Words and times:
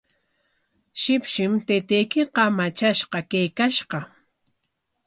Shipshim 1.01 1.53
taytaykiqa 1.67 2.43
matrashqa 2.57 3.19
kaykashqa. 3.31 3.99